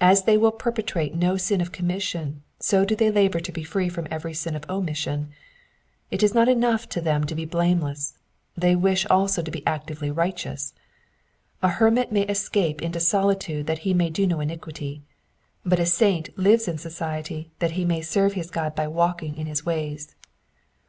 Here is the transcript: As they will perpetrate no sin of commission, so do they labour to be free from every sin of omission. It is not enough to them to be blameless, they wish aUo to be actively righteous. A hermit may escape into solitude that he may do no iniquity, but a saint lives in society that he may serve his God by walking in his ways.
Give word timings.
As 0.00 0.24
they 0.24 0.36
will 0.36 0.50
perpetrate 0.50 1.14
no 1.14 1.36
sin 1.36 1.60
of 1.60 1.70
commission, 1.70 2.42
so 2.58 2.84
do 2.84 2.96
they 2.96 3.12
labour 3.12 3.38
to 3.38 3.52
be 3.52 3.62
free 3.62 3.88
from 3.88 4.08
every 4.10 4.34
sin 4.34 4.56
of 4.56 4.68
omission. 4.68 5.30
It 6.10 6.24
is 6.24 6.34
not 6.34 6.48
enough 6.48 6.88
to 6.88 7.00
them 7.00 7.22
to 7.26 7.34
be 7.36 7.44
blameless, 7.44 8.18
they 8.56 8.74
wish 8.74 9.06
aUo 9.06 9.44
to 9.44 9.50
be 9.52 9.64
actively 9.64 10.10
righteous. 10.10 10.74
A 11.62 11.68
hermit 11.68 12.10
may 12.10 12.22
escape 12.22 12.82
into 12.82 12.98
solitude 12.98 13.68
that 13.68 13.78
he 13.86 13.94
may 13.94 14.10
do 14.10 14.26
no 14.26 14.40
iniquity, 14.40 15.04
but 15.64 15.78
a 15.78 15.86
saint 15.86 16.36
lives 16.36 16.66
in 16.66 16.76
society 16.76 17.52
that 17.60 17.70
he 17.78 17.84
may 17.84 18.00
serve 18.02 18.32
his 18.32 18.50
God 18.50 18.74
by 18.74 18.88
walking 18.88 19.36
in 19.36 19.46
his 19.46 19.64
ways. 19.64 20.16